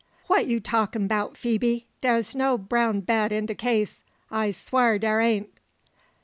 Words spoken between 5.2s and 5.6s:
ain't."